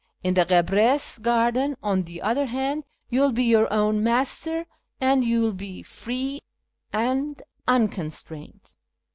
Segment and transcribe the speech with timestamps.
[0.23, 4.65] In the guebres' garden, on the other hand, you will be your own master,
[4.99, 6.41] and will be free
[6.91, 8.77] and unconstrained.